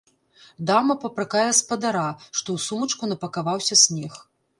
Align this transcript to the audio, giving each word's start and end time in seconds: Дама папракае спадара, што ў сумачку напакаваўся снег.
Дама 0.69 0.95
папракае 1.03 1.43
спадара, 1.59 2.05
што 2.37 2.47
ў 2.57 2.63
сумачку 2.69 3.11
напакаваўся 3.13 3.79
снег. 3.83 4.17